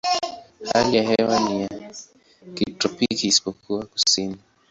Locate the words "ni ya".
1.39-1.69